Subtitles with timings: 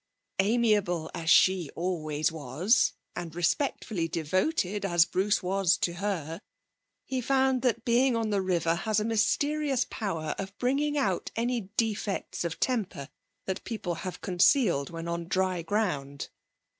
[0.39, 6.41] Amiable as she always was, and respectfully devoted as Bruce was to her,
[7.05, 11.69] he found that being on the river has a mysterious power of bringing out any
[11.77, 13.09] defects of temper
[13.45, 16.29] that people have concealed when on dry ground.